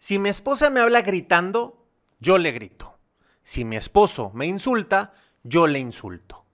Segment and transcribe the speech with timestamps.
[0.00, 1.86] Si mi esposa me habla gritando,
[2.20, 2.98] yo le grito.
[3.44, 5.12] Si mi esposo me insulta,
[5.42, 6.46] yo le insulto.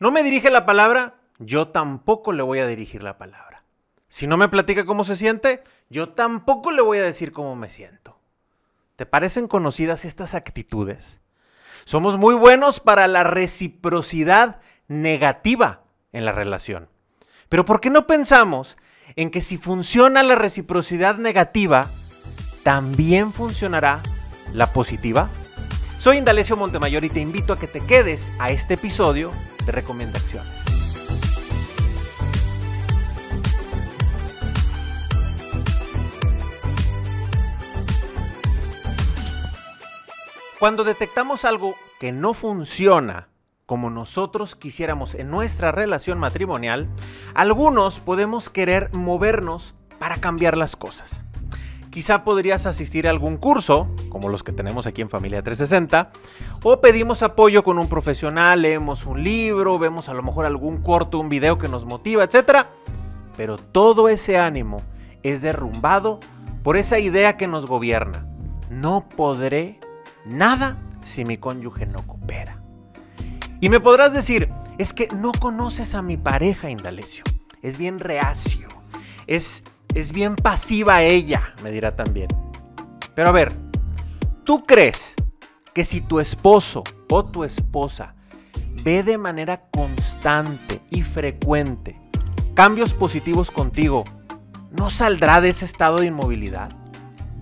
[0.00, 3.62] No me dirige la palabra, yo tampoco le voy a dirigir la palabra.
[4.08, 7.70] Si no me platica cómo se siente, yo tampoco le voy a decir cómo me
[7.70, 8.18] siento.
[8.96, 11.20] ¿Te parecen conocidas estas actitudes?
[11.84, 16.88] Somos muy buenos para la reciprocidad negativa en la relación.
[17.48, 18.76] Pero ¿por qué no pensamos
[19.14, 21.88] en que si funciona la reciprocidad negativa,
[22.68, 24.02] también funcionará
[24.52, 25.30] la positiva?
[25.98, 29.32] Soy Indalecio Montemayor y te invito a que te quedes a este episodio
[29.64, 30.52] de recomendaciones.
[40.58, 43.28] Cuando detectamos algo que no funciona
[43.64, 46.86] como nosotros quisiéramos en nuestra relación matrimonial,
[47.32, 51.22] algunos podemos querer movernos para cambiar las cosas.
[51.90, 56.10] Quizá podrías asistir a algún curso, como los que tenemos aquí en Familia 360,
[56.62, 61.18] o pedimos apoyo con un profesional, leemos un libro, vemos a lo mejor algún corto,
[61.18, 62.66] un video que nos motiva, etc.
[63.36, 64.78] Pero todo ese ánimo
[65.22, 66.20] es derrumbado
[66.62, 68.26] por esa idea que nos gobierna.
[68.70, 69.78] No podré
[70.26, 72.60] nada si mi cónyuge no coopera.
[73.60, 77.24] Y me podrás decir, es que no conoces a mi pareja, Indalecio.
[77.62, 78.68] Es bien reacio.
[79.26, 79.64] Es
[79.98, 82.28] es bien pasiva ella, me dirá también.
[83.14, 83.52] Pero a ver,
[84.44, 85.14] ¿tú crees
[85.74, 88.14] que si tu esposo o tu esposa
[88.84, 91.98] ve de manera constante y frecuente
[92.54, 94.04] cambios positivos contigo,
[94.70, 96.70] no saldrá de ese estado de inmovilidad?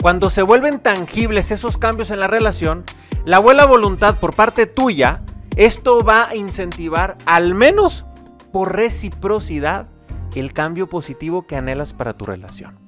[0.00, 2.84] Cuando se vuelven tangibles esos cambios en la relación,
[3.24, 5.22] la buena voluntad por parte tuya,
[5.56, 8.04] esto va a incentivar al menos
[8.52, 9.88] por reciprocidad
[10.36, 12.78] el cambio positivo que anhelas para tu relación.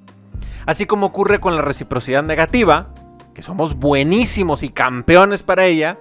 [0.66, 2.92] Así como ocurre con la reciprocidad negativa,
[3.34, 5.98] que somos buenísimos y campeones para ella,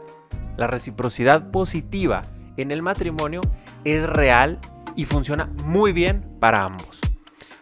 [0.58, 2.24] la reciprocidad positiva
[2.58, 3.42] en el matrimonio
[3.86, 4.60] es real
[4.96, 7.00] y funciona muy bien para ambos.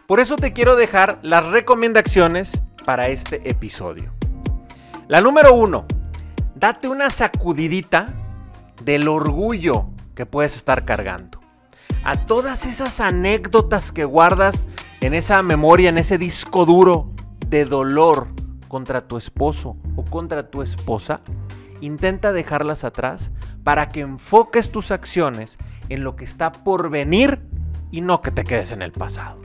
[0.06, 4.12] Por eso te quiero dejar las recomendaciones para este episodio.
[5.06, 5.84] La número uno,
[6.54, 8.06] date una sacudidita
[8.82, 11.45] del orgullo que puedes estar cargando
[12.06, 14.64] a todas esas anécdotas que guardas
[15.00, 17.10] en esa memoria, en ese disco duro
[17.48, 18.28] de dolor
[18.68, 21.20] contra tu esposo o contra tu esposa,
[21.80, 23.32] intenta dejarlas atrás
[23.64, 25.58] para que enfoques tus acciones
[25.88, 27.40] en lo que está por venir
[27.90, 29.40] y no que te quedes en el pasado.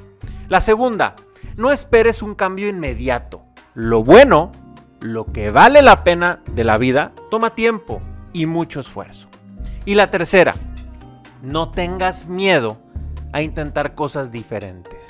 [0.48, 1.16] La segunda,
[1.58, 3.42] no esperes un cambio inmediato.
[3.74, 4.52] Lo bueno,
[5.00, 9.30] lo que vale la pena de la vida, toma tiempo y mucho esfuerzo.
[9.84, 10.54] Y la tercera,
[11.42, 12.78] no tengas miedo
[13.34, 15.08] a intentar cosas diferentes.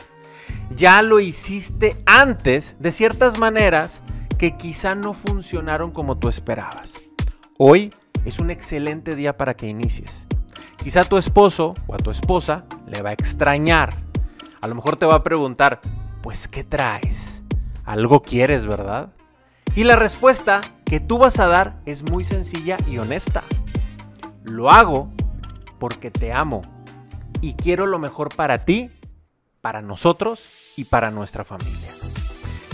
[0.76, 4.02] Ya lo hiciste antes de ciertas maneras
[4.38, 6.94] que quizá no funcionaron como tú esperabas.
[7.58, 7.94] Hoy
[8.26, 10.26] es un excelente día para que inicies.
[10.84, 13.90] Quizá tu esposo o a tu esposa le va a extrañar.
[14.62, 15.82] A lo mejor te va a preguntar,
[16.22, 17.42] pues ¿qué traes?
[17.84, 19.10] Algo quieres, ¿verdad?
[19.76, 23.44] Y la respuesta que tú vas a dar es muy sencilla y honesta.
[24.44, 25.12] Lo hago
[25.82, 26.62] porque te amo
[27.42, 28.92] y quiero lo mejor para ti,
[29.62, 30.48] para nosotros
[30.78, 31.90] y para nuestra familia.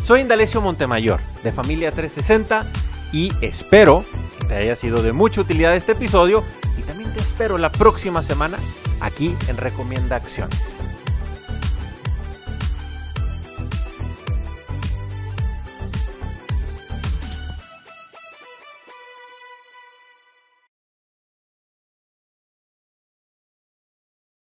[0.04, 2.66] Soy Indalecio Montemayor de Familia 360
[3.14, 4.04] y espero
[4.38, 6.44] que te haya sido de mucha utilidad este episodio
[6.78, 8.58] y también te espero la próxima semana
[9.00, 10.76] aquí en Recomienda Acciones.